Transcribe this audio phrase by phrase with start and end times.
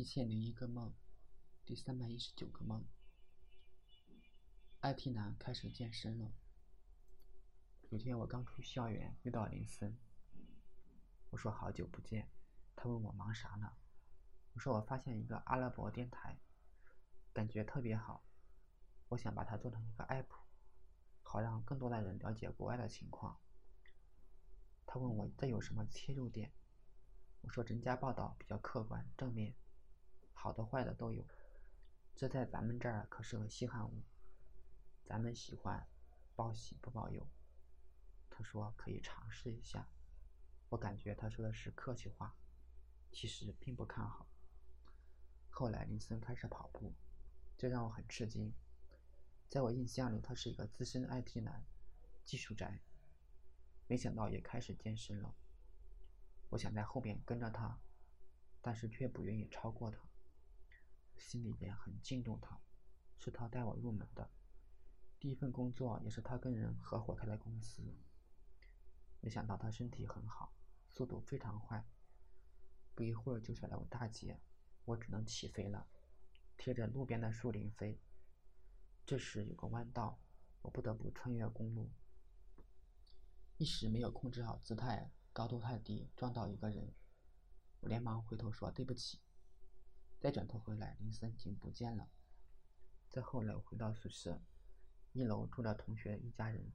[0.00, 0.94] 一千零一个梦，
[1.66, 2.82] 第三百一十九个梦。
[4.80, 6.32] IT 男开始健身了。
[7.90, 9.98] 有天我刚出校园，遇到林森，
[11.28, 12.30] 我说好久不见，
[12.74, 13.76] 他问我忙啥呢？
[14.54, 16.40] 我说我发现一个阿拉伯电台，
[17.34, 18.24] 感觉特别好，
[19.08, 20.28] 我想把它做成一个 app，
[21.22, 23.38] 好让更多的人了解国外的情况。
[24.86, 26.50] 他问我这有什么切入点？
[27.42, 29.54] 我说人家报道比较客观正面。
[30.42, 31.22] 好的坏的都有，
[32.16, 34.02] 这在咱们这儿可是个稀罕物。
[35.04, 35.86] 咱们喜欢
[36.34, 37.28] 报喜不报忧。
[38.30, 39.86] 他说可以尝试一下，
[40.70, 42.34] 我感觉他说的是客气话，
[43.12, 44.26] 其实并不看好。
[45.50, 46.94] 后来林森开始跑步，
[47.58, 48.54] 这让我很吃惊。
[49.46, 51.66] 在我印象里，他是一个资深 IT 男，
[52.24, 52.80] 技术宅，
[53.86, 55.34] 没想到也开始健身了。
[56.48, 57.78] 我想在后面跟着他，
[58.62, 59.98] 但是却不愿意超过他。
[61.30, 62.60] 心里边很敬重他，
[63.20, 64.28] 是他带我入门的，
[65.20, 67.84] 第一份工作也是他跟人合伙开的公司。
[69.20, 70.52] 没想到他身体很好，
[70.88, 71.86] 速度非常快，
[72.96, 74.40] 不一会儿就甩了我大截，
[74.84, 75.86] 我只能起飞了，
[76.56, 78.00] 贴着路边的树林飞。
[79.06, 80.18] 这时有个弯道，
[80.62, 81.92] 我不得不穿越公路，
[83.56, 86.92] 一时没有控制好姿态，高度太低，撞到一个人，
[87.78, 89.20] 我连忙回头说对不起。
[90.20, 92.06] 再转头回来，林森已经不见了。
[93.08, 94.38] 再后来，我回到宿舍，
[95.12, 96.70] 一楼住着同学一家人。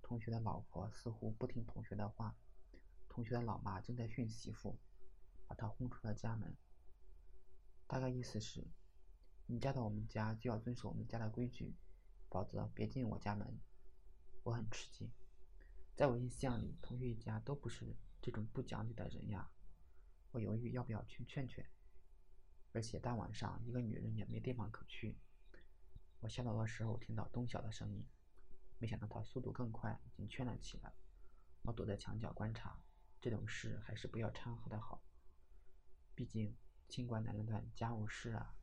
[0.00, 2.34] 同学的老婆似乎不听同学的话，
[3.06, 4.78] 同学的老妈正在训媳妇，
[5.46, 6.56] 把他轰出了家门。
[7.86, 8.66] 大概意思是，
[9.44, 11.76] 你嫁到我们家就要遵守我们家的规矩，
[12.30, 13.60] 否则别进我家门。
[14.44, 15.12] 我很吃惊，
[15.94, 19.50] 在我印象里，同学一家都不是这种不讲理的人呀。
[20.30, 21.68] 我犹豫要不要去劝劝。
[22.78, 25.18] 而且大晚上，一个女人也没地方可去。
[26.20, 28.06] 我下楼的时候听到东晓的声音，
[28.78, 30.92] 没想到他速度更快，已经圈了起来。
[31.62, 32.80] 我躲在墙角观察，
[33.20, 35.02] 这种事还是不要掺和的好。
[36.14, 36.56] 毕竟
[36.88, 38.54] 清官难断家务事啊。